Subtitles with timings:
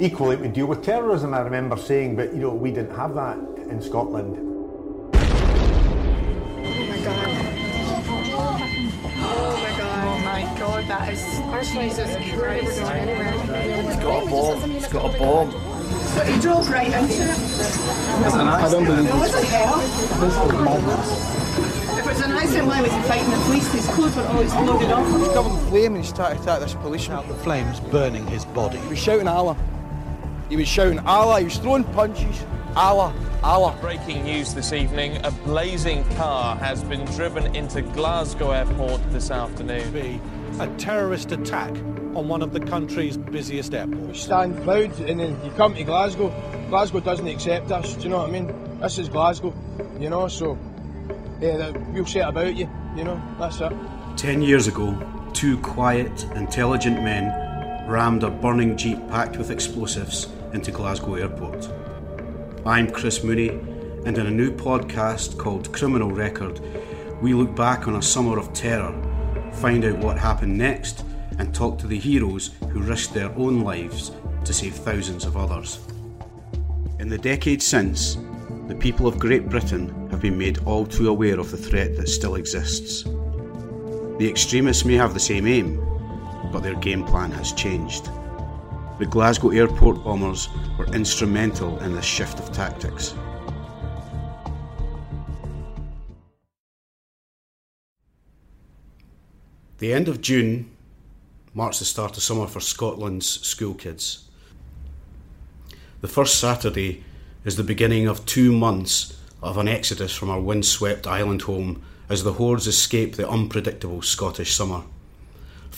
[0.00, 3.38] Equally, we deal with terrorism, I remember saying, but you know, we didn't have that
[3.68, 4.36] in Scotland.
[4.38, 5.18] Oh
[6.88, 7.52] my god.
[9.24, 10.04] Oh my god.
[10.04, 11.22] Oh my god, that is
[11.72, 12.66] Jesus Christ.
[12.66, 14.70] It's got a bomb.
[14.72, 15.50] It's got a bomb.
[16.14, 17.38] But he drove right into it.
[18.24, 19.80] I don't believe It wasn't hell.
[21.92, 23.72] If it was an accident, why was he fighting the police?
[23.72, 25.34] His clothes were all exploded off.
[25.34, 27.18] Government flame and he started to attack this policeman.
[27.18, 28.78] out the flames burning his body.
[28.78, 29.56] He was shouting Allah.
[30.52, 31.38] He was shouting Allah.
[31.38, 32.44] He was throwing punches.
[32.76, 33.74] Allah, Allah.
[33.80, 39.90] Breaking news this evening a blazing car has been driven into Glasgow Airport this afternoon.
[39.94, 40.20] Be
[40.60, 41.70] a terrorist attack
[42.14, 44.08] on one of the country's busiest airports.
[44.08, 46.28] We Stand proud and then you come to Glasgow.
[46.68, 47.94] Glasgow doesn't accept us.
[47.94, 48.78] Do you know what I mean?
[48.78, 49.54] This is Glasgow.
[49.98, 50.58] You know, so
[51.40, 52.68] yeah, that- we'll set about you.
[52.94, 53.72] You know, that's it.
[54.18, 54.94] Ten years ago,
[55.32, 61.68] two quiet, intelligent men rammed a burning jeep packed with explosives into Glasgow Airport.
[62.66, 63.48] I'm Chris Mooney,
[64.04, 66.60] and in a new podcast called Criminal Record,
[67.20, 68.92] we look back on a summer of terror,
[69.54, 71.04] find out what happened next,
[71.38, 74.12] and talk to the heroes who risked their own lives
[74.44, 75.80] to save thousands of others.
[76.98, 78.18] In the decades since,
[78.68, 82.08] the people of Great Britain have been made all too aware of the threat that
[82.08, 83.04] still exists.
[84.18, 85.78] The extremists may have the same aim,
[86.52, 88.08] but their game plan has changed.
[88.98, 90.48] The Glasgow airport bombers
[90.78, 93.14] were instrumental in this shift of tactics.
[99.78, 100.70] The end of June
[101.54, 104.28] marks the start of summer for Scotland's school kids.
[106.00, 107.02] The first Saturday
[107.44, 112.22] is the beginning of two months of an exodus from our windswept island home as
[112.22, 114.82] the hordes escape the unpredictable Scottish summer.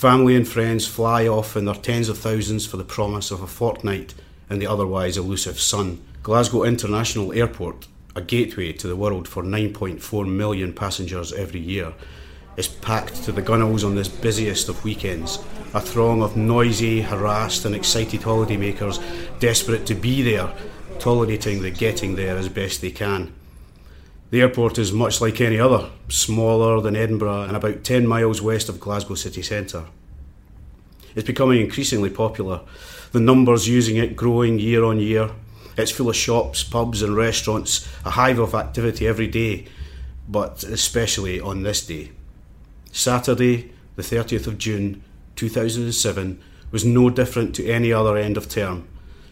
[0.04, 3.46] Family and friends fly off in their tens of thousands for the promise of a
[3.46, 4.12] fortnight
[4.50, 6.04] in the otherwise elusive sun.
[6.22, 11.94] Glasgow International Airport, a gateway to the world for 9.4 million passengers every year,
[12.58, 15.38] is packed to the gunnels on this busiest of weekends.
[15.72, 19.00] A throng of noisy, harassed, and excited holidaymakers
[19.40, 20.52] desperate to be there,
[20.98, 23.32] tolerating the getting there as best they can.
[24.30, 28.68] The airport is much like any other, smaller than Edinburgh and about 10 miles west
[28.68, 29.84] of Glasgow city centre.
[31.14, 32.60] It's becoming increasingly popular,
[33.12, 35.30] the numbers using it growing year on year.
[35.76, 39.66] It's full of shops, pubs, and restaurants, a hive of activity every day,
[40.28, 42.10] but especially on this day.
[42.90, 45.02] Saturday, the 30th of June
[45.36, 48.88] 2007, was no different to any other end of term.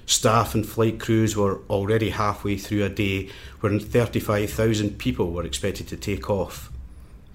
[0.07, 3.31] Staff and flight crews were already halfway through a day
[3.61, 6.71] when 35,000 people were expected to take off.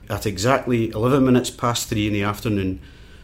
[0.10, 2.82] At exactly 11 minutes past three in the afternoon,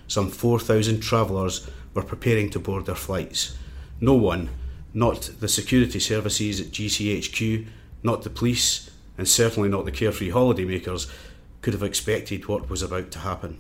[0.08, 3.58] some 4,000 travellers were preparing to board their flights.
[4.02, 4.50] No one,
[4.94, 7.68] not the security services at GCHQ,
[8.04, 11.10] not the police, and certainly not the carefree holidaymakers,
[11.62, 13.60] could have expected what was about to happen.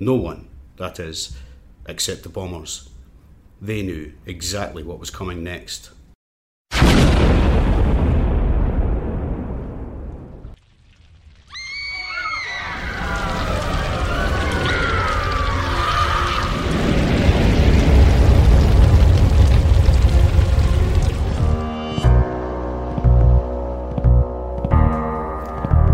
[0.00, 1.36] No one, that is,
[1.86, 2.88] except the bombers.
[3.60, 5.90] They knew exactly what was coming next.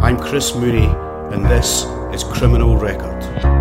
[0.03, 0.87] I'm Chris Mooney,
[1.33, 3.52] and this is Criminal Record.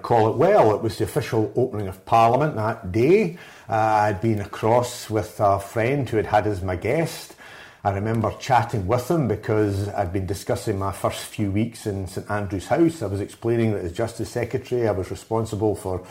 [0.00, 0.74] Recall it well.
[0.74, 3.36] It was the official opening of Parliament that day.
[3.68, 7.36] Uh, I'd been across with a friend who had had as my guest.
[7.84, 12.30] I remember chatting with him because I'd been discussing my first few weeks in St
[12.30, 13.02] Andrew's House.
[13.02, 16.02] I was explaining that as Justice Secretary I was responsible for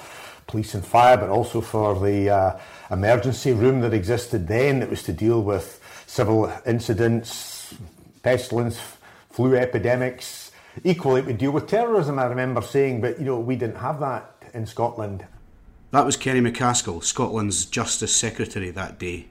[0.45, 2.59] police and fire, but also for the uh,
[2.91, 7.73] emergency room that existed then that was to deal with civil incidents,
[8.21, 8.79] pestilence,
[9.31, 10.48] flu epidemics.
[10.83, 14.43] Equally, we deal with terrorism, I remember saying, but you know, we didn't have that
[14.53, 15.25] in Scotland.
[15.91, 19.27] That was Kenny MacAskill, Scotland's Justice Secretary that day.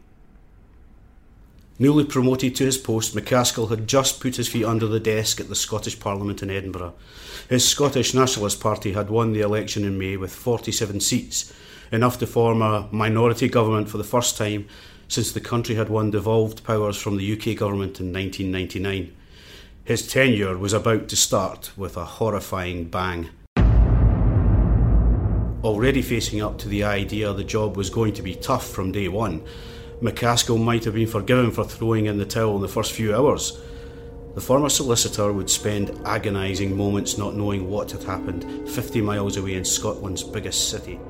[1.79, 5.49] Newly promoted to his post, MacAskill had just put his feet under the desk at
[5.49, 6.95] the Scottish Parliament in Edinburgh.
[7.49, 11.53] His Scottish Nationalist Party had won the election in May with 47 seats,
[11.93, 14.67] enough to form a minority government for the first time
[15.07, 19.15] since the country had won devolved powers from the UK government in 1999.
[19.89, 23.31] His tenure was about to start with a horrifying bang.
[25.65, 29.09] Already facing up to the idea the job was going to be tough from day
[29.09, 29.43] one,
[30.03, 33.59] MacAskill might have been forgiven for throwing in the towel in the first few hours.
[34.35, 39.55] the former solicitor would spend agonising moments not knowing what had happened 50 miles away
[39.55, 41.01] in Scotland's biggest city.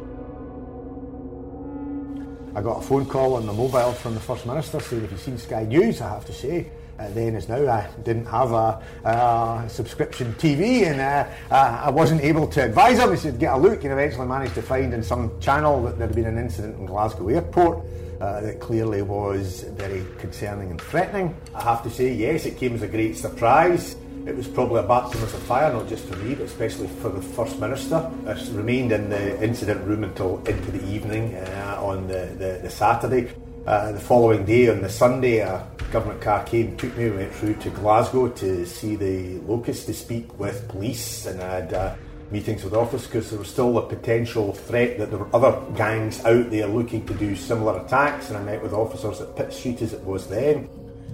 [2.54, 5.20] I got a phone call on the mobile from the First Minister saying if you've
[5.20, 8.82] seen Sky News, I have to say, uh, then as now I didn't have a,
[9.04, 13.10] a subscription TV and uh, uh, I wasn't able to advise him.
[13.10, 16.06] He said, get a look and eventually managed to find in some channel that there
[16.08, 17.84] had been an incident in Glasgow Airport
[18.20, 21.36] uh, that clearly was very concerning and threatening.
[21.54, 23.96] I have to say, yes, it came as a great surprise.
[24.26, 27.22] It was probably a baptism of fire, not just for me, but especially for the
[27.22, 28.10] First Minister.
[28.26, 32.70] I remained in the incident room until into the evening uh, on the, the, the
[32.70, 33.32] Saturday.
[33.68, 35.62] Uh, the following day, on the Sunday, a
[35.92, 40.38] government car came, took me, went through to Glasgow to see the locust to speak
[40.38, 41.94] with police, and I had uh,
[42.30, 46.24] meetings with officers because there was still a potential threat that there were other gangs
[46.24, 49.82] out there looking to do similar attacks, and I met with officers at Pitt Street
[49.82, 50.66] as it was then.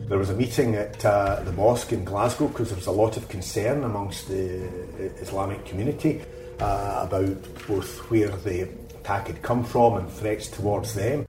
[0.09, 3.17] There was a meeting at uh, the mosque in Glasgow because there was a lot
[3.17, 4.62] of concern amongst the
[5.21, 6.23] Islamic community
[6.61, 8.69] uh, about both where the
[9.01, 11.27] attack had come from and threats towards them.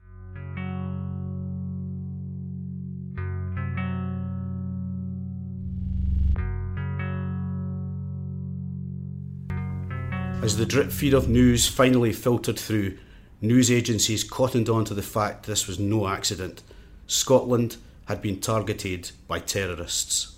[10.46, 12.98] As the drip feed of news finally filtered through,
[13.40, 16.62] news agencies cottoned on to the fact this was no accident.
[17.08, 20.36] Scotland had been targeted by terrorists.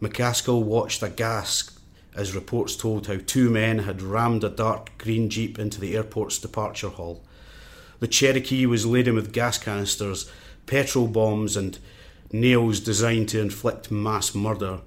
[0.00, 1.78] MacAskill watched aghast
[2.16, 6.40] as reports told how two men had rammed a dark green jeep into the airport's
[6.40, 7.22] departure hall.
[8.00, 10.28] The Cherokee was laden with gas canisters,
[10.66, 11.78] petrol bombs, and
[12.32, 14.80] nails designed to inflict mass murder.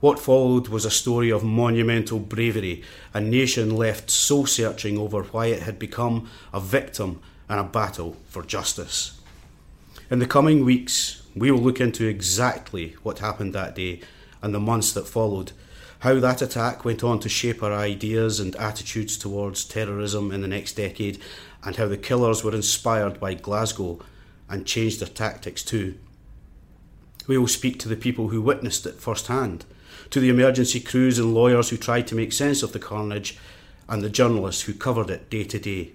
[0.00, 2.82] What followed was a story of monumental bravery,
[3.14, 8.14] a nation left soul searching over why it had become a victim and a battle
[8.28, 9.18] for justice.
[10.10, 14.00] In the coming weeks, we will look into exactly what happened that day
[14.42, 15.52] and the months that followed,
[16.00, 20.48] how that attack went on to shape our ideas and attitudes towards terrorism in the
[20.48, 21.18] next decade,
[21.64, 23.98] and how the killers were inspired by Glasgow
[24.46, 25.94] and changed their tactics too.
[27.26, 29.64] We will speak to the people who witnessed it firsthand
[30.10, 33.38] to the emergency crews and lawyers who tried to make sense of the carnage,
[33.88, 35.92] and the journalists who covered it day to day.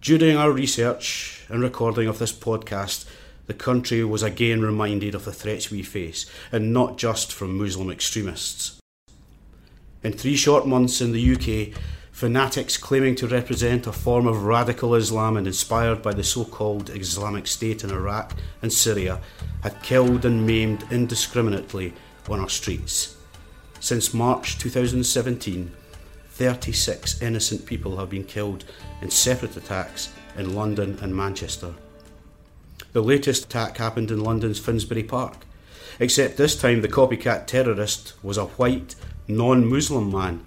[0.00, 3.06] During our research and recording of this podcast,
[3.46, 7.90] the country was again reminded of the threats we face, and not just from Muslim
[7.90, 8.80] extremists.
[10.02, 11.78] In three short months in the UK,
[12.12, 16.90] fanatics claiming to represent a form of radical Islam and inspired by the so called
[16.90, 19.20] Islamic State in Iraq and Syria
[19.62, 21.92] had killed and maimed indiscriminately
[22.30, 23.16] on our streets.
[23.80, 25.72] Since March 2017,
[26.28, 28.64] 36 innocent people have been killed
[29.02, 31.74] in separate attacks in London and Manchester.
[32.92, 35.36] The latest attack happened in London's Finsbury Park,
[35.98, 38.94] except this time the copycat terrorist was a white,
[39.28, 40.44] non Muslim man.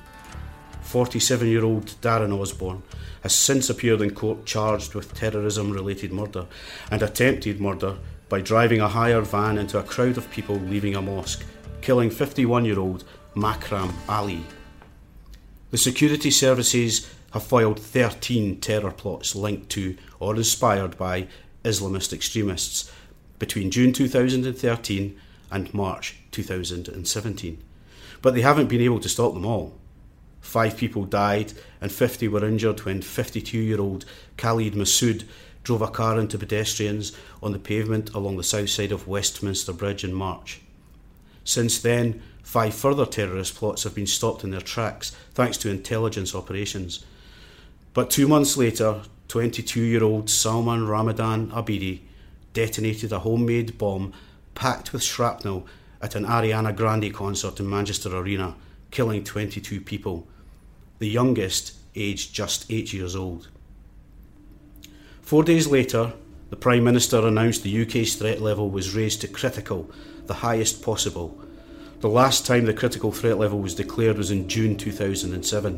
[0.82, 2.84] 47 year old Darren Osborne
[3.22, 6.46] has since appeared in court charged with terrorism related murder
[6.92, 7.98] and attempted murder
[8.30, 11.46] by driving a hired van into a crowd of people leaving a mosque
[11.84, 13.04] killing 51 year old
[13.36, 14.46] Makram Ali.
[15.72, 21.28] The security services have foiled 13 terror plots linked to or inspired by
[21.66, 22.92] Islamist extremists
[23.38, 25.20] between June 2013
[25.52, 27.62] and March 2017.
[28.22, 29.78] But they haven't been able to stop them all.
[30.40, 34.06] Five people died and 50 were injured when 52 year old
[34.38, 35.26] Khalid Masood
[35.64, 37.12] drove a car into pedestrians
[37.42, 40.63] on the pavement along the south side of Westminster Bridge in March.
[41.44, 46.36] Since then, five further terrorist plots have been stopped in their tracks thanks to intelligence
[46.36, 47.04] operations.
[47.94, 52.02] But two months later, 22 year old Salman Ramadan Abedi
[52.54, 54.14] detonated a homemade bomb
[54.56, 55.66] packed with shrapnel
[56.02, 58.56] at an Ariana Grande concert in Manchester Arena,
[58.92, 60.28] killing 22 people,
[61.00, 63.48] the youngest aged just eight years old.
[65.22, 66.14] Four days later,
[66.50, 69.90] the Prime Minister announced the UK's threat level was raised to critical
[70.28, 71.38] the highest possible.
[72.00, 75.76] The last time the critical threat level was declared was in June 2007,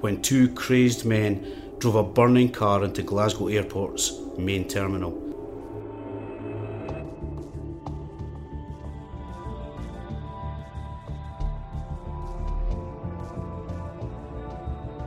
[0.00, 5.30] when two crazed men drove a burning car into Glasgow Airport's main terminal.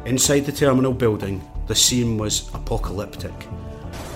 [0.05, 3.33] Inside the terminal building, the scene was apocalyptic.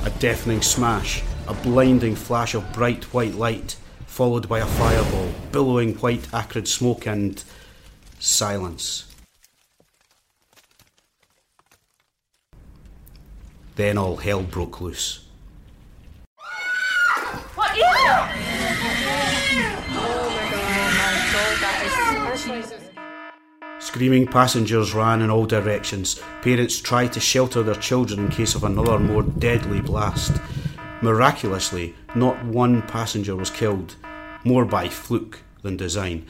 [0.03, 3.77] A deafening smash, a blinding flash of bright white light,
[4.17, 7.43] followed by a fireball, billowing white acrid smoke and
[8.17, 9.05] silence.
[13.75, 15.23] Then all hell broke loose.
[17.53, 17.77] What
[22.57, 22.81] is it?
[23.77, 26.19] Screaming passengers ran in all directions.
[26.41, 30.41] Parents tried to shelter their children in case of another more deadly blast.
[31.03, 33.95] Miraculously, not one passenger was killed,
[34.47, 36.25] more by fluke than design,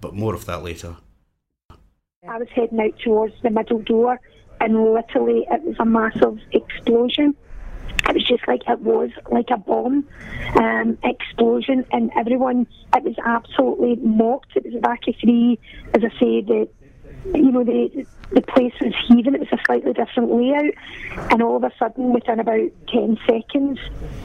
[0.00, 0.96] but more of that later.
[2.26, 4.18] I was heading out towards the middle door,
[4.60, 7.36] and literally it was a massive explosion.
[8.08, 10.06] It was just like it was like a bomb
[10.56, 12.66] um, explosion, and everyone.
[12.96, 14.56] It was absolutely mocked.
[14.56, 15.58] It was a back of three,
[15.94, 16.40] as I say.
[16.40, 16.68] The
[17.34, 19.34] you know the the place was heaving.
[19.34, 20.74] It was a slightly different layout,
[21.30, 23.78] and all of a sudden, within about ten seconds,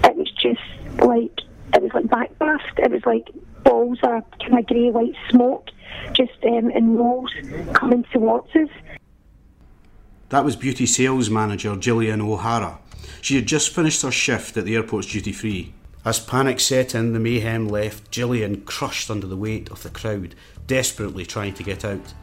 [0.03, 0.61] it was just
[0.99, 1.41] like
[1.73, 2.77] it was like backblast.
[2.77, 3.29] It was like
[3.63, 5.69] balls of kind of grey white smoke,
[6.13, 7.31] just um, in rolls
[7.73, 8.69] coming towards us.
[10.29, 12.79] That was beauty sales manager Gillian O'Hara.
[13.21, 15.73] She had just finished her shift at the airport's duty free.
[16.05, 20.35] As panic set in, the mayhem left Gillian crushed under the weight of the crowd,
[20.67, 22.13] desperately trying to get out.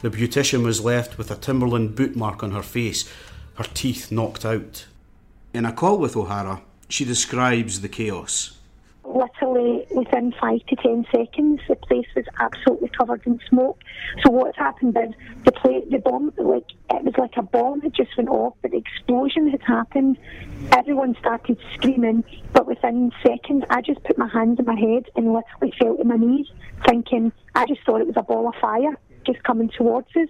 [0.00, 3.08] The beautician was left with a Timberland boot mark on her face,
[3.54, 4.86] her teeth knocked out.
[5.52, 8.58] In a call with O'Hara, she describes the chaos.
[9.12, 13.82] Literally within five to ten seconds, the place was absolutely covered in smoke.
[14.22, 15.14] So what happened is
[15.44, 18.76] the the bomb, like it was like a bomb had just went off, but the
[18.76, 20.16] explosion had happened.
[20.72, 25.32] Everyone started screaming, but within seconds, I just put my hands in my head and
[25.32, 26.46] literally fell to my knees,
[26.86, 30.28] thinking I just thought it was a ball of fire just coming towards us,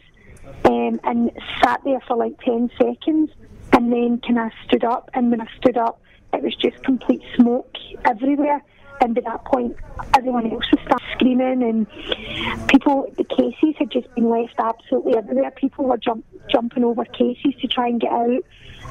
[0.65, 1.31] um, and
[1.63, 3.31] sat there for like ten seconds,
[3.73, 6.01] and then kind of stood up, and when I stood up,
[6.33, 7.75] it was just complete smoke
[8.05, 8.63] everywhere.
[9.03, 9.77] And at that point,
[10.15, 15.51] everyone else was start screaming, and people, the cases had just been left absolutely everywhere.
[15.53, 18.45] People were jump, jumping over cases to try and get out,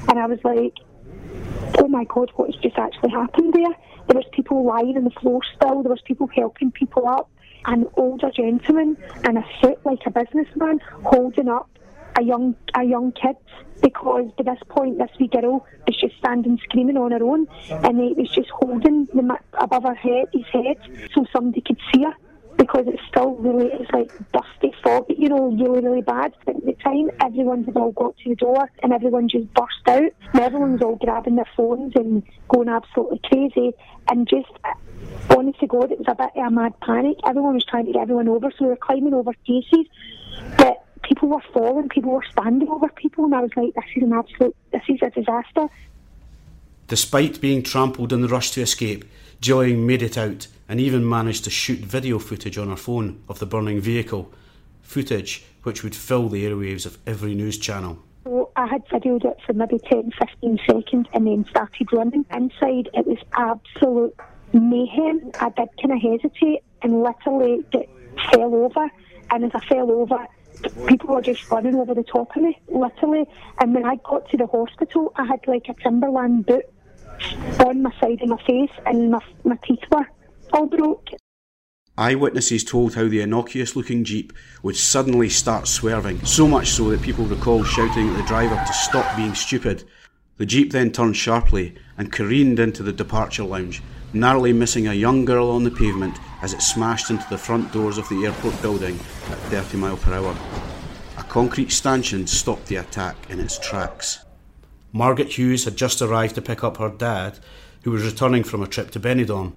[0.08, 0.74] and I was like,
[1.78, 3.76] "Oh my God, what has just actually happened there?"
[4.08, 5.84] There was people lying on the floor still.
[5.84, 7.30] There was people helping people up.
[7.66, 11.70] An older gentleman in a suit like a businessman holding up
[12.18, 13.36] a young a young kid
[13.82, 18.00] because by this point this wee girl is just standing screaming on her own and
[18.00, 20.78] he was just holding the above her head his head
[21.14, 22.14] so somebody could see her
[22.58, 26.66] because it's still really it's like dusty fog you know really really bad but at
[26.66, 27.10] the time.
[27.22, 30.12] Everyone had all got to the door and everyone just burst out.
[30.34, 33.74] And everyone was all grabbing their phones and going absolutely crazy
[34.10, 34.50] and just
[35.30, 37.18] honest to God it was a bit of a mad panic.
[37.26, 39.86] Everyone was trying to get everyone over so we were climbing over cases.
[40.58, 44.04] But people were falling, people were standing over people, and I was like, this is
[44.04, 45.68] an absolute, this is a disaster.
[46.88, 49.06] Despite being trampled in the rush to escape,
[49.42, 53.40] Gillian made it out and even managed to shoot video footage on her phone of
[53.40, 54.32] the burning vehicle,
[54.82, 58.00] footage which would fill the airwaves of every news channel.
[58.24, 62.26] So I had videoed it for maybe 10, 15 seconds and then started running.
[62.32, 64.16] Inside, it was absolute
[64.54, 65.32] mayhem.
[65.40, 67.66] I did kind of hesitate and literally
[68.32, 68.90] fell over.
[69.32, 70.28] And as I fell over,
[70.88, 73.26] people were just running over the top of me, literally.
[73.60, 76.66] And when I got to the hospital, I had like a Timberland boot
[77.66, 80.08] on my side of my face, and my, my teeth were
[80.54, 81.10] all broke.
[81.98, 84.32] Eyewitnesses told how the innocuous looking Jeep
[84.64, 88.74] would suddenly start swerving, so much so that people recall shouting at the driver to
[88.74, 89.84] stop being stupid.
[90.38, 93.82] The Jeep then turned sharply and careened into the departure lounge,
[94.14, 97.98] narrowly missing a young girl on the pavement as it smashed into the front doors
[97.98, 98.96] of the airport building
[99.30, 100.36] at 30 mile per hour.
[101.18, 104.20] A concrete stanchion stopped the attack in its tracks.
[104.92, 107.40] Margaret Hughes had just arrived to pick up her dad,
[107.84, 109.54] who was returning from a trip to Benidorm.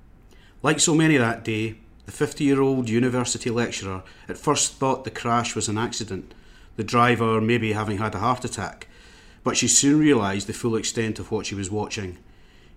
[0.63, 5.11] Like so many that day, the 50 year old university lecturer at first thought the
[5.11, 6.35] crash was an accident,
[6.77, 8.89] the driver maybe having had a heart attack,
[9.45, 12.19] but she soon realised the full extent of what she was watching.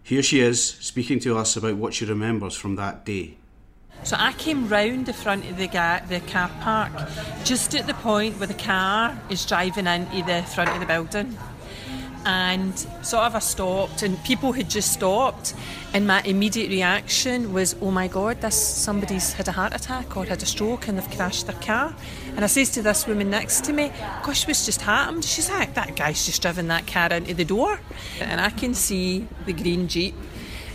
[0.06, 3.38] Here she is, speaking to us about what she remembers from that day.
[4.04, 6.92] So I came round the front of the, ga- the car park,
[7.44, 11.36] just at the point where the car is driving into the front of the building.
[12.26, 15.54] And sort of I stopped, and people had just stopped,
[15.94, 20.26] and my immediate reaction was, "Oh my God, this somebody's had a heart attack or
[20.26, 21.94] had a stroke and they've crashed their car."
[22.36, 23.92] And I says to this woman next to me,
[24.24, 27.80] "Gosh, what's just happened?" She's like, "That guy's just driven that car into the door,"
[28.20, 30.16] and I can see the green jeep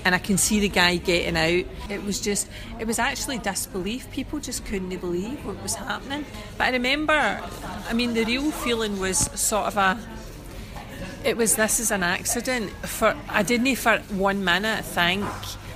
[0.05, 1.67] and I can see the guy getting out.
[1.91, 4.11] It was just, it was actually disbelief.
[4.11, 6.25] People just couldn't believe what was happening.
[6.57, 7.43] But I remember,
[7.89, 9.99] I mean, the real feeling was sort of a,
[11.25, 12.71] it was this is an accident.
[12.87, 15.25] For I didn't for one minute think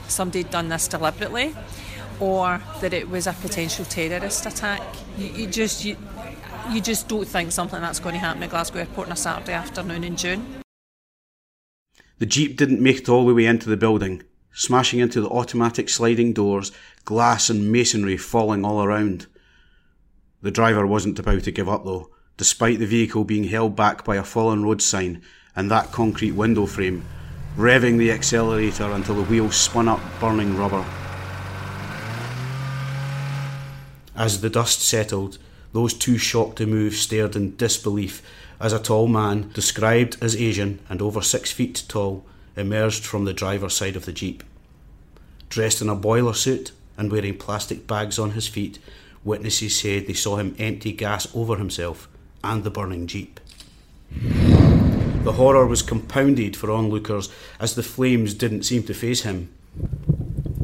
[0.08, 1.54] somebody had done this deliberately,
[2.20, 4.82] or that it was a potential terrorist attack.
[5.18, 5.96] You, you just you,
[6.70, 9.52] you just don't think something that's going to happen at Glasgow Airport on a Saturday
[9.52, 10.62] afternoon in June.
[12.18, 14.22] The Jeep didn't make it all the way into the building,
[14.52, 16.72] smashing into the automatic sliding doors,
[17.04, 19.26] glass and masonry falling all around.
[20.40, 24.16] The driver wasn't about to give up though, despite the vehicle being held back by
[24.16, 25.22] a fallen road sign
[25.54, 27.04] and that concrete window frame,
[27.56, 30.84] revving the accelerator until the wheels spun up burning rubber.
[34.16, 35.38] As the dust settled,
[35.72, 38.22] those too shocked to move stared in disbelief
[38.60, 42.24] as a tall man, described as Asian and over six feet tall,
[42.56, 44.42] emerged from the driver's side of the Jeep.
[45.48, 48.78] Dressed in a boiler suit and wearing plastic bags on his feet,
[49.24, 52.08] witnesses said they saw him empty gas over himself
[52.44, 53.40] and the burning Jeep.
[55.24, 59.52] The horror was compounded for onlookers as the flames didn't seem to faze him.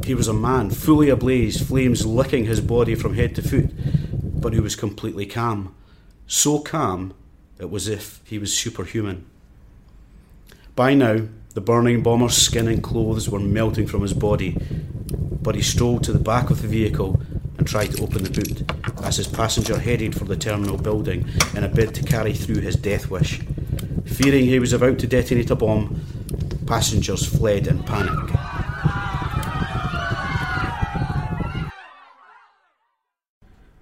[0.04, 3.70] He was a man, fully ablaze, flames licking his body from head to foot,
[4.40, 5.74] but he was completely calm.
[6.26, 7.14] So calm,
[7.58, 9.24] it was as if he was superhuman.
[10.76, 14.56] By now, the burning bomber's skin and clothes were melting from his body,
[15.42, 17.20] but he strolled to the back of the vehicle
[17.70, 18.68] tried to open the boot
[19.04, 21.24] as his passenger headed for the terminal building
[21.54, 23.38] in a bid to carry through his death wish.
[24.06, 26.00] Fearing he was about to detonate a bomb,
[26.66, 28.18] passengers fled in panic.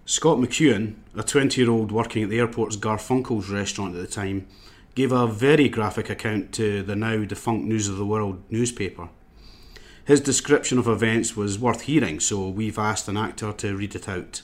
[0.04, 4.47] Scott McEwen, a 20 year old working at the airport's Garfunkel's restaurant at the time,
[4.97, 9.09] gave a very graphic account to the now defunct News of the World newspaper.
[10.09, 14.09] His description of events was worth hearing, so we've asked an actor to read it
[14.09, 14.41] out.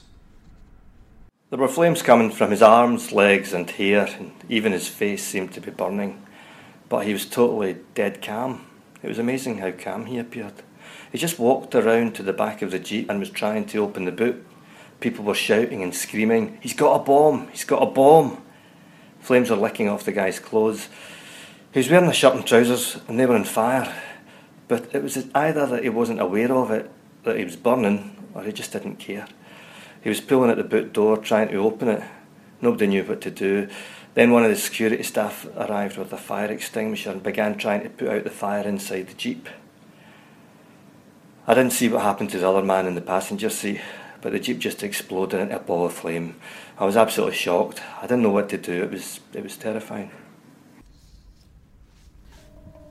[1.49, 5.53] There were flames coming from his arms, legs, and hair, and even his face seemed
[5.53, 6.23] to be burning.
[6.87, 8.67] But he was totally dead calm.
[9.01, 10.61] It was amazing how calm he appeared.
[11.11, 14.05] He just walked around to the back of the Jeep and was trying to open
[14.05, 14.45] the boot
[14.99, 17.47] People were shouting and screaming, He's got a bomb!
[17.47, 18.43] He's got a bomb!
[19.19, 20.89] Flames were licking off the guy's clothes.
[21.71, 23.91] He was wearing a shirt and trousers and they were on fire.
[24.67, 26.89] But it was either that he wasn't aware of it,
[27.23, 29.27] that he was burning, or he just didn't care.
[30.01, 32.03] He was pulling at the boot door, trying to open it.
[32.61, 33.67] Nobody knew what to do.
[34.13, 37.89] Then one of the security staff arrived with a fire extinguisher and began trying to
[37.89, 39.49] put out the fire inside the jeep.
[41.47, 43.81] I didn't see what happened to the other man in the passenger seat
[44.25, 46.35] but the jeep just exploded into a ball of flame.
[46.79, 47.79] I was absolutely shocked.
[47.99, 48.81] I didn't know what to do.
[48.81, 50.09] It was it was terrifying.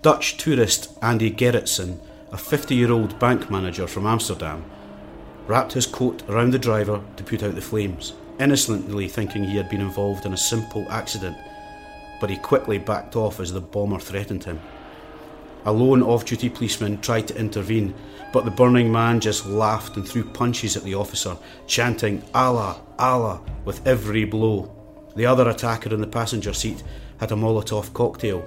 [0.05, 1.99] Dutch tourist Andy Gerritsen,
[2.31, 4.63] a 50-year-old bank manager from Amsterdam,
[5.47, 9.71] wrapped his coat around the driver to put out the flames, innocently thinking he had
[9.71, 11.39] been involved in a simple accident,
[12.21, 14.61] but he quickly backed off as the bomber threatened him.
[15.65, 17.95] A lone off duty policeman tried to intervene,
[18.31, 21.35] but the burning man just laughed and threw punches at the officer,
[21.67, 24.71] chanting Allah, Allah with every blow.
[25.17, 26.83] The other attacker in the passenger seat
[27.21, 28.47] had a Molotov cocktail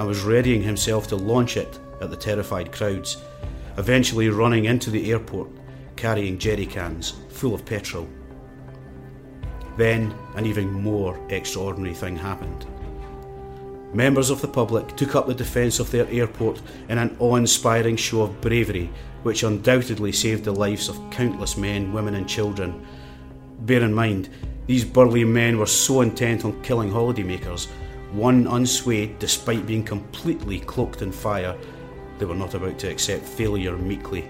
[0.00, 3.18] and was readying himself to launch it at the terrified crowds,
[3.76, 5.50] eventually running into the airport
[5.94, 8.08] carrying jerry cans full of petrol.
[9.76, 12.66] Then an even more extraordinary thing happened.
[13.92, 17.96] Members of the public took up the defence of their airport in an awe inspiring
[17.96, 18.88] show of bravery,
[19.22, 22.86] which undoubtedly saved the lives of countless men, women, and children.
[23.60, 24.30] Bear in mind,
[24.66, 27.68] these burly men were so intent on killing holidaymakers,
[28.12, 31.56] one unswayed despite being completely cloaked in fire,
[32.18, 34.28] they were not about to accept failure meekly.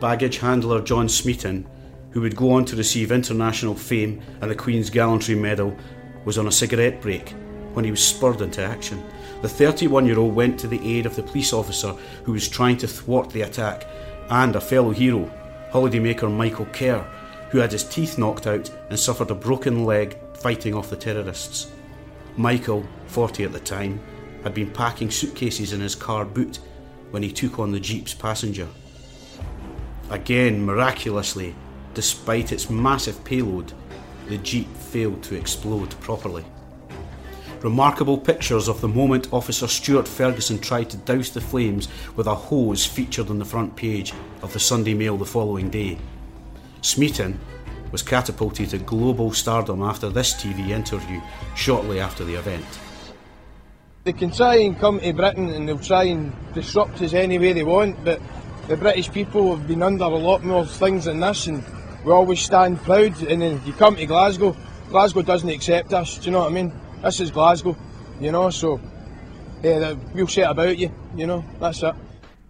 [0.00, 1.66] Baggage handler John Smeaton,
[2.10, 5.76] who would go on to receive international fame and the Queen's Gallantry Medal,
[6.24, 7.34] was on a cigarette break
[7.72, 9.02] when he was spurred into action.
[9.42, 11.92] The 31 year old went to the aid of the police officer
[12.24, 13.86] who was trying to thwart the attack
[14.30, 15.30] and a fellow hero,
[15.70, 17.06] holidaymaker Michael Kerr,
[17.50, 21.68] who had his teeth knocked out and suffered a broken leg fighting off the terrorists.
[22.38, 24.00] Michael, 40 at the time,
[24.44, 26.60] had been packing suitcases in his car boot
[27.10, 28.68] when he took on the Jeep's passenger.
[30.08, 31.56] Again, miraculously,
[31.94, 33.72] despite its massive payload,
[34.28, 36.44] the Jeep failed to explode properly.
[37.60, 42.34] Remarkable pictures of the moment Officer Stuart Ferguson tried to douse the flames with a
[42.36, 45.98] hose featured on the front page of the Sunday Mail the following day.
[46.82, 47.40] Smeaton
[47.92, 51.20] was catapulted to global stardom after this TV interview
[51.54, 52.64] shortly after the event.
[54.04, 57.52] They can try and come to Britain and they'll try and disrupt us any way
[57.52, 58.20] they want, but
[58.68, 61.64] the British people have been under a lot more things than this and
[62.04, 64.56] we always stand proud and then you come to Glasgow,
[64.88, 66.72] Glasgow doesn't accept us, do you know what I mean?
[67.02, 67.76] This is Glasgow,
[68.20, 68.80] you know, so
[69.62, 71.94] yeah, we'll it about you, you know, that's it.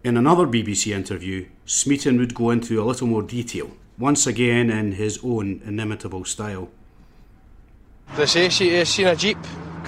[0.04, 4.92] In another BBC interview, Smeaton would go into a little more detail, once again in
[4.92, 6.68] his own inimitable style.
[8.16, 9.38] The say she uh, seen a jeep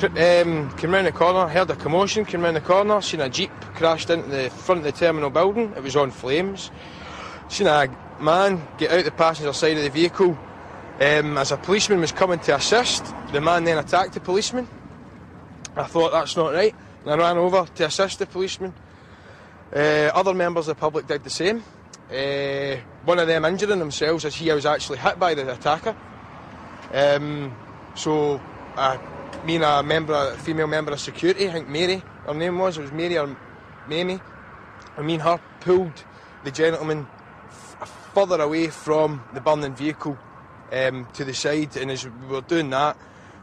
[0.03, 3.51] um, came round the corner, heard a commotion, came round the corner, seen a jeep
[3.75, 5.73] crashed into the front of the terminal building.
[5.77, 6.71] It was on flames.
[7.49, 7.89] Seen a
[8.21, 10.39] man get out the passenger side of the vehicle
[11.01, 14.69] Um, as a policeman was coming to assist, the man then attacked the policeman.
[15.75, 18.75] I thought that's not right, and I ran over to assist the policeman.
[19.75, 21.65] Uh, other members of the public did the same.
[22.11, 25.95] Uh, one of them injuring themselves as he was actually hit by the attacker.
[26.93, 27.55] Um,
[27.95, 28.41] so,
[28.77, 28.99] uh,
[29.45, 32.79] me and a member, a female member of security, I think Mary, her name was,
[32.79, 33.37] it was Mary or
[33.89, 34.21] Mamie,
[34.97, 36.05] I mean her pulled
[36.45, 37.07] the gentleman
[37.49, 40.19] f- further away from the burning vehicle
[40.73, 42.97] um, to the side, and as we were doing that,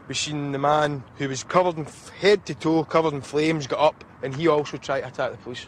[0.08, 3.66] we seen the man who was covered in f- head to toe, covered in flames,
[3.66, 5.66] got up, and he also tried to attack the police.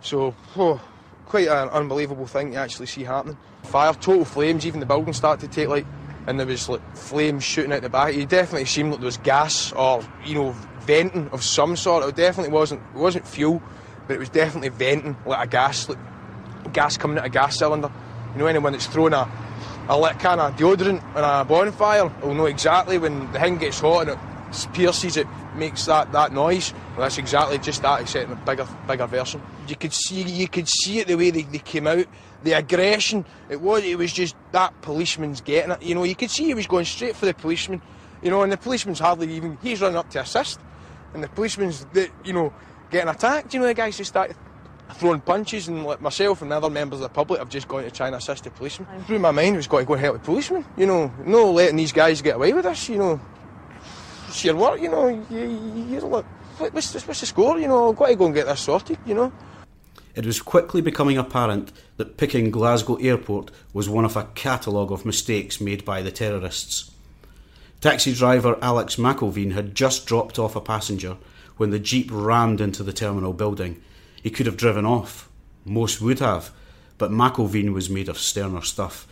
[0.00, 0.80] So, oh,
[1.26, 3.36] quite an unbelievable thing to actually see happening.
[3.64, 5.86] Fire, total flames, even the building started to take light,
[6.26, 8.14] and there was like flames shooting out the back.
[8.14, 12.04] It definitely seemed like there was gas or you know venting of some sort.
[12.04, 13.62] It definitely wasn't it wasn't fuel,
[14.06, 15.98] but it was definitely venting like a gas, like
[16.72, 17.90] gas coming out of a gas cylinder.
[18.34, 19.30] You know, anyone that's thrown a
[19.88, 23.80] a lit can of deodorant on a bonfire will know exactly when the thing gets
[23.80, 24.18] hot and it
[24.72, 26.72] pierces it makes that, that noise.
[26.90, 29.42] Well, that's exactly just that, except in a bigger bigger version.
[29.68, 32.06] You could see you could see it the way they, they came out,
[32.42, 33.24] the aggression.
[33.48, 35.82] It was it was just that policeman's getting it.
[35.82, 37.80] You know, you could see he was going straight for the policeman.
[38.22, 40.58] You know, and the policeman's hardly even he's running up to assist,
[41.12, 42.52] and the policeman's the, you know
[42.90, 43.52] getting attacked.
[43.52, 44.36] You know, the guys just started
[44.94, 47.90] throwing punches, and like myself and other members of the public have just gone to
[47.90, 48.88] try and assist the policeman.
[49.04, 50.64] Through my mind was got to go and help the policeman.
[50.76, 52.88] You know, no letting these guys get away with this.
[52.88, 53.20] You know,
[54.42, 54.80] your work.
[54.80, 56.24] You know, you, you're like,
[56.58, 57.60] what's what's the score?
[57.60, 58.98] You know, I've got to go and get this sorted.
[59.06, 59.32] You know.
[60.14, 65.04] It was quickly becoming apparent that picking Glasgow Airport was one of a catalogue of
[65.04, 66.90] mistakes made by the terrorists.
[67.80, 71.16] Taxi driver Alex McIlveen had just dropped off a passenger
[71.56, 73.82] when the jeep rammed into the terminal building.
[74.22, 75.28] He could have driven off.
[75.64, 76.50] Most would have,
[76.96, 79.06] but McIlveen was made of sterner stuff.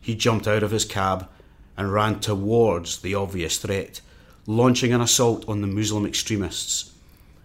[0.00, 1.28] He jumped out of his cab
[1.76, 4.00] and ran towards the obvious threat,
[4.46, 6.92] launching an assault on the Muslim extremists.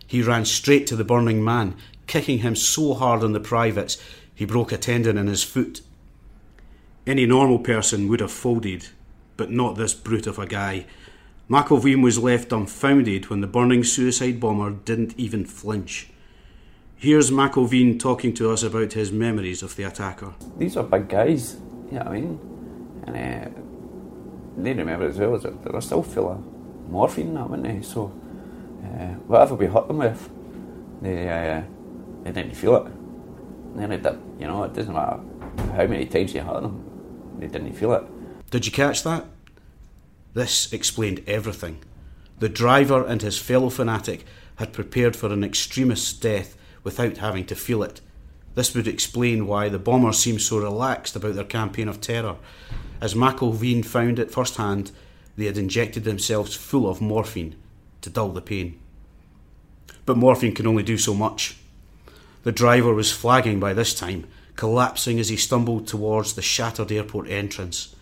[0.08, 1.76] He ran straight to the burning man,
[2.08, 4.02] kicking him so hard on the privates
[4.34, 5.82] he broke a tendon in his foot.
[7.08, 8.88] Any normal person would have folded,
[9.38, 10.86] but not this brute of a guy.
[11.50, 16.10] McIlveen was left dumbfounded when the burning suicide bomber didn't even flinch.
[16.96, 20.34] Here's McIlveen talking to us about his memories of the attacker.
[20.58, 21.58] These are big guys,
[21.92, 23.04] you know what I mean?
[23.06, 23.62] And uh,
[24.58, 26.55] they remember as well as they were still full of
[26.90, 27.84] morphine?
[27.84, 28.12] So,
[28.84, 30.30] uh, whatever we hurt them with,
[31.02, 31.62] they, uh,
[32.24, 32.92] they didn't feel it.
[33.76, 35.20] They did, you know, it doesn't matter
[35.74, 38.04] how many times you hurt them, they didn't feel it.
[38.52, 39.26] Did you catch that?
[40.34, 41.80] This explained everything.
[42.40, 47.56] The driver and his fellow fanatic had prepared for an extremist's death without having to
[47.56, 48.02] feel it.
[48.54, 52.38] This would explain why the bombers seemed so relaxed about their campaign of terror.
[53.02, 54.92] As McIlveen found it firsthand,
[55.38, 57.56] they had injected themselves full of morphine
[58.02, 58.80] to dull the pain.
[60.06, 61.58] But morphine can only do so much.
[62.44, 67.28] The driver was flagging by this time, collapsing as he stumbled towards the shattered airport
[67.30, 67.96] entrance.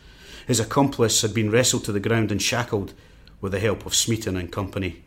[0.46, 2.94] His accomplice had been wrestled to the ground and shackled
[3.40, 5.04] with the help of Smeaton and company.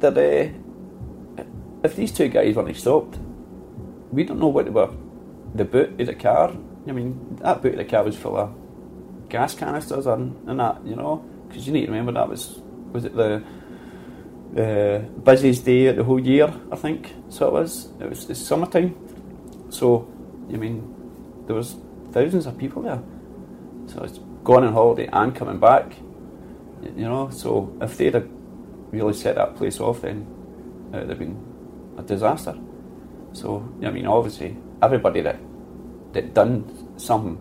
[0.00, 1.44] Did, uh,
[1.84, 3.18] if these two guys weren't stopped,
[4.10, 4.90] we don't know what they were.
[5.54, 6.52] The boot of the car,
[6.88, 8.52] I mean, that boot of the car was full of
[9.28, 12.60] gas canisters and, and that, you know, because you need to remember that was,
[12.92, 13.42] was it the
[14.56, 17.88] uh, busiest day of the whole year, I think, so it was.
[18.00, 18.94] It was the summertime.
[19.68, 20.08] So,
[20.48, 20.94] I mean,
[21.46, 21.76] there was
[22.12, 23.02] thousands of people there.
[23.86, 25.96] So it's going on holiday and coming back,
[26.82, 28.28] you know, so if they'd have
[28.92, 30.26] really set that place off, then
[30.92, 32.56] it would have been a disaster.
[33.32, 35.38] So, I mean, obviously, everybody that
[36.12, 37.36] that done something,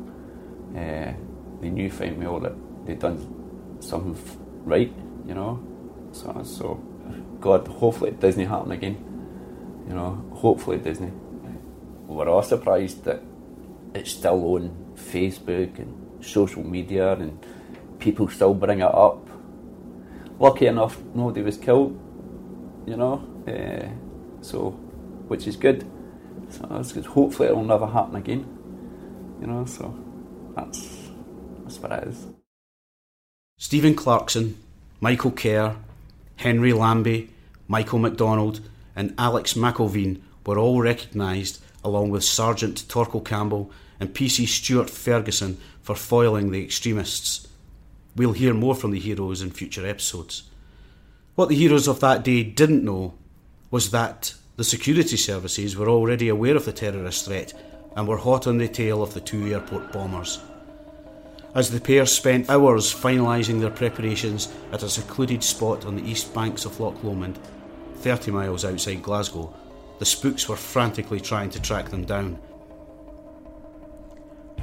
[0.76, 1.14] uh,
[1.62, 2.54] they knew fine well that
[2.86, 3.39] they'd done
[3.80, 4.18] something
[4.66, 4.94] right,
[5.26, 5.60] you know.
[6.12, 6.76] So, so,
[7.40, 9.06] God, hopefully doesn't happen again.
[9.88, 11.14] You know, hopefully doesn't.
[12.08, 13.22] We're all surprised that
[13.94, 17.44] it's still on Facebook and social media and
[18.00, 19.28] people still bring it up.
[20.40, 22.00] Lucky enough, nobody was killed,
[22.86, 23.90] you know, uh,
[24.42, 24.72] so,
[25.28, 25.86] which is good.
[26.50, 27.06] So that's good.
[27.06, 28.46] Hopefully it'll never happen again,
[29.42, 29.94] you know, so
[30.56, 31.10] that's,
[31.64, 32.39] that's what it is.
[33.62, 34.58] Stephen Clarkson,
[35.02, 35.76] Michael Kerr,
[36.38, 37.30] Henry Lambie,
[37.68, 38.62] Michael MacDonald,
[38.96, 43.70] and Alex McIlveen were all recognised, along with Sergeant Torquil Campbell
[44.00, 47.50] and PC Stuart Ferguson, for foiling the extremists.
[48.16, 50.44] We'll hear more from the heroes in future episodes.
[51.36, 53.16] What the heroes of that day didn't know
[53.72, 57.54] was that the security services were already aware of the terrorist threat
[57.98, 60.40] and were hot on the tail of the two airport bombers.
[61.56, 66.34] As the pair spent hours finalising their preparations at a secluded spot on the east
[66.34, 67.40] banks of Loch Lomond,
[67.96, 69.54] 30 miles outside Glasgow.
[70.00, 72.40] The spooks were frantically trying to track them down.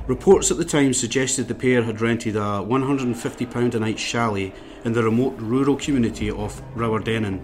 [0.06, 4.52] Reports at the time suggested the pair had rented a £150 a night chalet
[4.84, 7.40] in the remote rural community of Rowardennan.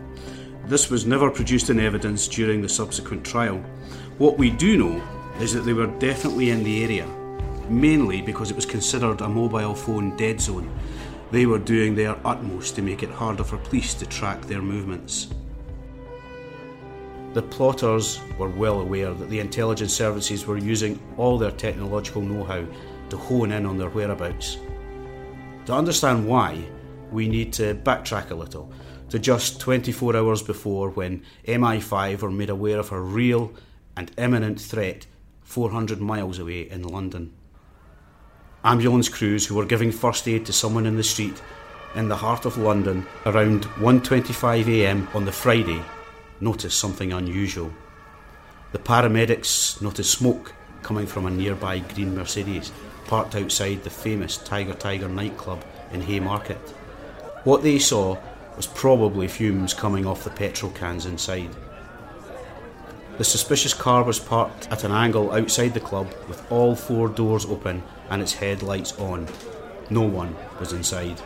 [0.68, 3.58] This was never produced in evidence during the subsequent trial.
[4.18, 5.02] What we do know
[5.40, 7.06] is that they were definitely in the area,
[7.72, 10.70] mainly because it was considered a mobile phone dead zone.
[11.30, 15.28] They were doing their utmost to make it harder for police to track their movements.
[17.32, 22.44] The plotters were well aware that the intelligence services were using all their technological know
[22.44, 22.66] how
[23.08, 24.58] to hone in on their whereabouts.
[25.64, 26.62] To understand why,
[27.10, 28.70] we need to backtrack a little
[29.08, 33.52] to just 24 hours before when MI5 were made aware of a real
[33.96, 35.06] and imminent threat
[35.42, 37.32] 400 miles away in London.
[38.64, 41.42] Ambulance crews who were giving first aid to someone in the street
[41.96, 45.08] in the heart of London around 1:25 a.m.
[45.14, 45.82] on the Friday
[46.40, 47.72] noticed something unusual.
[48.70, 52.70] The paramedics noticed smoke coming from a nearby green Mercedes
[53.06, 56.60] parked outside the famous Tiger Tiger nightclub in Haymarket.
[57.42, 58.16] What they saw
[58.56, 61.50] was probably fumes coming off the petrol cans inside.
[63.18, 67.44] The suspicious car was parked at an angle outside the club with all four doors
[67.44, 69.26] open and its headlights on.
[69.88, 71.20] No one was inside.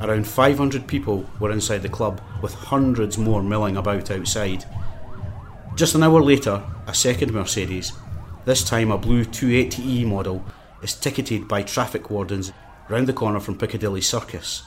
[0.00, 4.64] Around 500 people were inside the club, with hundreds more milling about outside.
[5.76, 7.92] Just an hour later, a second Mercedes,
[8.46, 10.42] this time a blue 280E model,
[10.82, 12.50] is ticketed by traffic wardens
[12.88, 14.62] round the corner from Piccadilly Circus.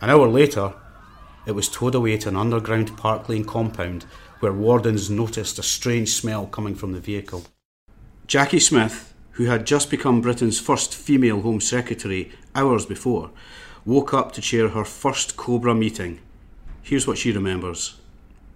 [0.00, 0.72] An hour later,
[1.46, 4.04] it was towed away to an underground Park Lane compound
[4.38, 7.44] where wardens noticed a strange smell coming from the vehicle.
[8.28, 13.30] Jackie Smith, who had just become Britain's first female Home Secretary hours before,
[13.84, 16.20] woke up to chair her first Cobra meeting.
[16.82, 17.98] Here's what she remembers.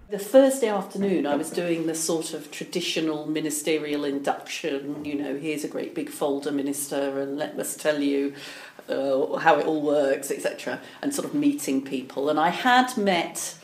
[0.08, 5.04] The Thursday afternoon, I was doing the sort of traditional ministerial induction.
[5.04, 8.32] You know, here's a great big folder, minister, and let us tell you
[8.88, 12.30] uh, how it all works, etc., and sort of meeting people.
[12.30, 13.56] And I had met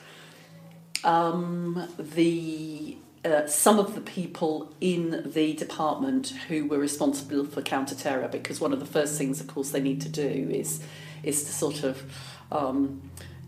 [1.04, 7.94] um, the uh, some of the people in the department who were responsible for counter
[7.94, 10.82] terror, because one of the first things, of course, they need to do is
[11.22, 12.02] is to sort of
[12.50, 13.00] um,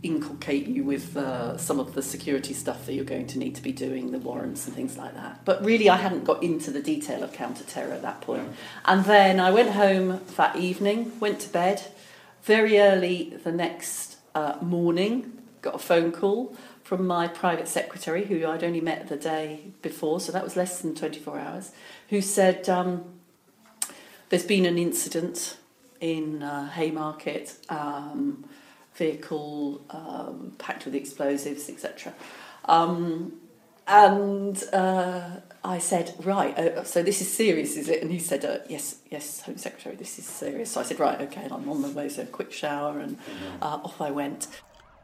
[0.05, 3.63] inculcate you with uh, some of the security stuff that you're going to need to
[3.63, 5.45] be doing, the warrants and things like that.
[5.45, 8.49] But really, I hadn't got into the detail of counter terror at that point.
[8.85, 11.83] And then I went home that evening, went to bed.
[12.43, 16.55] Very early the next uh, morning, got a phone call
[16.85, 20.81] from my private secretary, who I'd only met the day before, so that was less
[20.81, 21.73] than 24 hours,
[22.11, 23.05] who said, um,
[24.29, 25.57] There's been an incident
[26.01, 28.45] in uh, Haymarket, um,
[28.95, 32.13] vehicle um, packed with explosives, etc.
[32.67, 33.41] Um,
[33.87, 38.03] and uh, I said, right, uh, so this is serious, is it?
[38.03, 40.71] And he said, uh, yes, yes, Home Secretary, this is serious.
[40.73, 43.19] So I said, right, okay, and I'm on the way, so a quick shower, and
[43.61, 44.49] uh, off I went.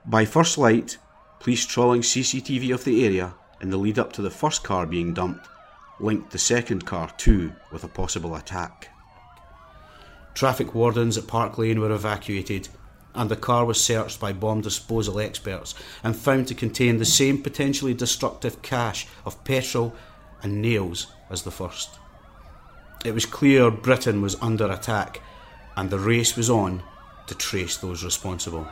[0.07, 0.99] By first light,
[1.41, 5.13] police trawling CCTV of the area in the lead up to the first car being
[5.13, 5.49] dumped
[6.01, 8.89] linked the second car too with a possible attack.
[10.35, 12.69] Traffic wardens at Park Lane were evacuated,
[13.15, 17.43] and the car was searched by bomb disposal experts and found to contain the same
[17.43, 19.95] potentially destructive cache of petrol
[20.43, 21.91] and nails as the first.
[23.05, 25.21] It was clear Britain was under attack,
[25.77, 26.83] and the race was on
[27.27, 28.69] to trace those responsible.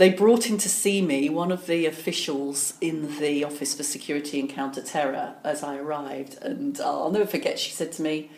[0.00, 4.40] They brought in to see me one of the officials in the Office for Security
[4.40, 7.58] and Counter Terror as I arrived, and I'll never forget.
[7.58, 8.30] She said to me,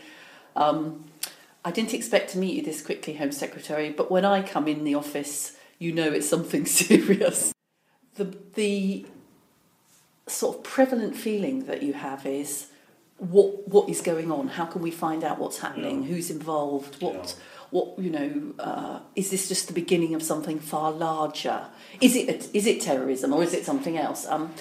[0.57, 1.05] um,
[1.65, 4.83] "I didn't expect to meet you this quickly, Home Secretary, but when I come in
[4.83, 7.55] the office, you know it's something serious."
[8.17, 9.07] The the
[10.27, 12.71] sort of prevalent feeling that you have is
[13.19, 14.49] what what is going on?
[14.49, 16.03] How can we find out what's happening?
[16.03, 16.09] Yeah.
[16.09, 17.01] Who's involved?
[17.01, 21.67] What yeah what you know uh, is this just the beginning of something far larger?
[22.01, 24.27] Is it is it terrorism or is it something else?
[24.27, 24.55] Um,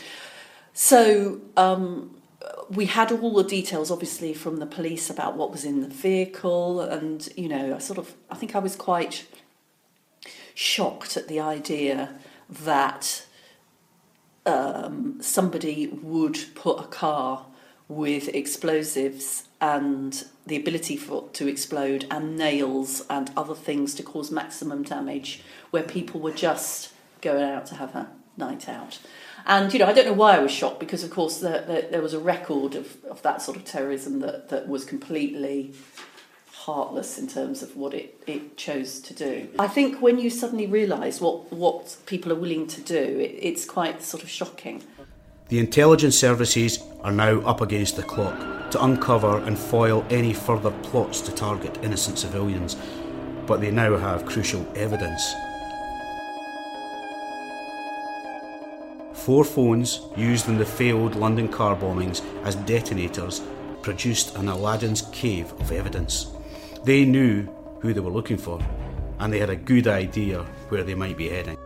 [0.74, 2.22] so um,
[2.70, 6.80] we had all the details obviously from the police about what was in the vehicle
[6.80, 9.28] and you know I sort of I think I was quite
[10.56, 12.16] shocked at the idea
[12.50, 13.26] that
[14.46, 17.46] um, somebody would put a car
[17.92, 24.32] with explosives and the ability for to explode and nails and other things to cause
[24.32, 28.98] maximum damage where people were just going out to have a night out.
[29.46, 31.88] And you know, I don't know why I was shocked because, of course, the, the,
[31.92, 35.74] there was a record of, of that sort of terrorism that, that was completely
[36.54, 39.50] heartless in terms of what it, it chose to do.
[39.60, 43.66] I think when you suddenly realise what, what people are willing to do, it, it's
[43.66, 44.84] quite sort of shocking.
[45.52, 50.72] The intelligence services are now up against the clock to uncover and foil any further
[50.82, 52.78] plots to target innocent civilians,
[53.48, 55.34] but they now have crucial evidence.
[59.12, 63.42] Four phones used in the failed London car bombings as detonators
[63.82, 66.28] produced an Aladdin's cave of evidence.
[66.86, 67.44] They knew
[67.82, 68.66] who they were looking for,
[69.20, 71.58] and they had a good idea where they might be heading.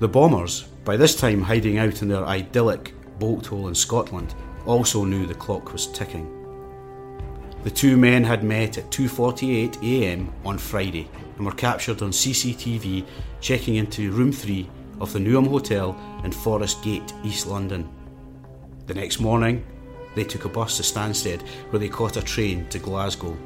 [0.00, 4.34] The bombers, by this time hiding out in their idyllic bolt hole in Scotland,
[4.66, 6.38] also knew the clock was ticking.
[7.62, 10.32] The two men had met at 2:48 a.m.
[10.44, 13.04] on Friday and were captured on CCTV
[13.40, 14.68] checking into room 3
[15.00, 17.88] of the Newham Hotel in Forest Gate, East London.
[18.86, 19.64] The next morning,
[20.16, 23.36] they took a bus to Stansted where they caught a train to Glasgow.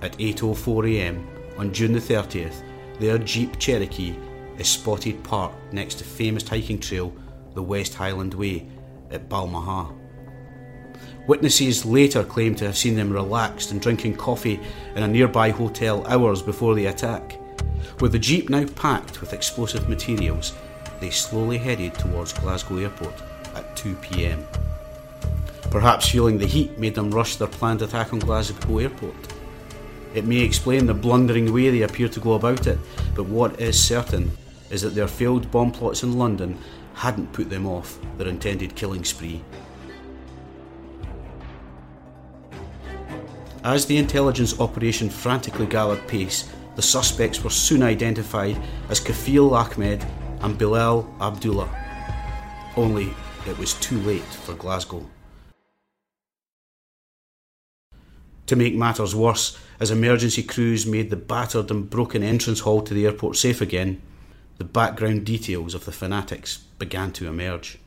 [0.00, 2.62] At 8.04am on June the 30th,
[2.98, 4.16] their Jeep Cherokee
[4.58, 7.12] is spotted parked next to famous hiking trail
[7.54, 8.68] the West Highland Way
[9.10, 9.94] at Balmaha.
[11.26, 14.60] Witnesses later claimed to have seen them relaxed and drinking coffee
[14.94, 17.40] in a nearby hotel hours before the attack.
[18.00, 20.54] With the Jeep now packed with explosive materials,
[21.00, 23.14] they slowly headed towards Glasgow Airport
[23.54, 24.44] at 2pm.
[25.70, 29.14] Perhaps feeling the heat made them rush their planned attack on Glasgow Airport.
[30.14, 32.78] It may explain the blundering way they appear to go about it,
[33.14, 34.30] but what is certain
[34.70, 36.58] is that their failed bomb plots in London
[36.94, 39.42] hadn't put them off their intended killing spree.
[43.64, 48.56] As the intelligence operation frantically gathered pace, the suspects were soon identified
[48.88, 50.06] as Kafil Ahmed
[50.40, 51.68] and Bilal Abdullah.
[52.76, 53.12] Only
[53.46, 55.08] it was too late for Glasgow.
[58.46, 62.94] To make matters worse, as emergency crews made the battered and broken entrance hall to
[62.94, 64.00] the airport safe again,
[64.58, 67.78] the background details of the fanatics began to emerge.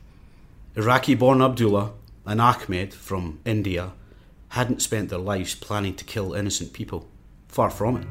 [0.76, 1.92] Iraqi born Abdullah
[2.24, 3.92] and Ahmed from India
[4.50, 7.08] hadn't spent their lives planning to kill innocent people.
[7.48, 8.06] Far from it.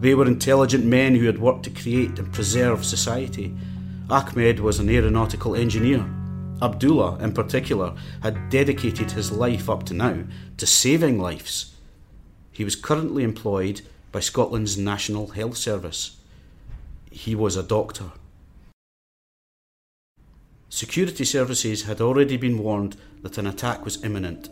[0.00, 3.54] They were intelligent men who had worked to create and preserve society.
[4.10, 6.06] Ahmed was an aeronautical engineer.
[6.60, 10.24] Abdullah, in particular, had dedicated his life up to now
[10.58, 11.74] to saving lives.
[12.52, 13.80] He was currently employed
[14.12, 16.17] by Scotland's National Health Service.
[17.10, 18.12] He was a doctor.
[20.68, 24.50] Security services had already been warned that an attack was imminent.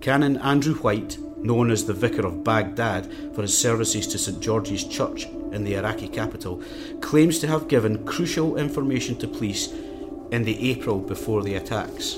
[0.00, 4.84] Canon Andrew White, known as the Vicar of Baghdad for his services to St George's
[4.84, 6.62] Church in the Iraqi capital,
[7.00, 9.72] claims to have given crucial information to police
[10.30, 12.16] in the April before the attacks.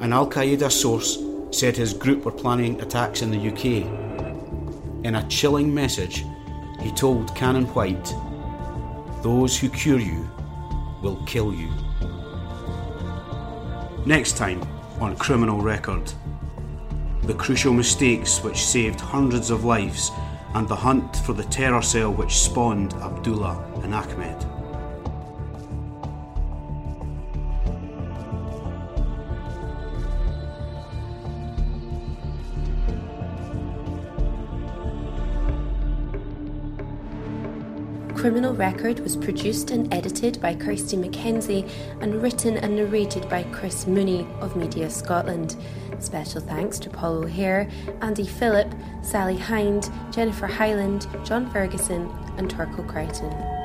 [0.00, 1.18] An Al Qaeda source
[1.50, 3.86] said his group were planning attacks in the UK.
[5.04, 6.22] In a chilling message,
[6.86, 8.14] he told Canon White,
[9.20, 10.30] Those who cure you
[11.02, 11.68] will kill you.
[14.06, 14.62] Next time
[15.00, 16.12] on Criminal Record
[17.24, 20.12] the crucial mistakes which saved hundreds of lives
[20.54, 24.45] and the hunt for the terror cell which spawned Abdullah and Ahmed.
[38.26, 43.86] Criminal Record was produced and edited by Kirsty McKenzie and written and narrated by Chris
[43.86, 45.54] Mooney of Media Scotland.
[46.00, 47.70] Special thanks to Paul O'Hare,
[48.02, 53.55] Andy Phillip, Sally Hind, Jennifer Highland, John Ferguson, and Torquil Crichton.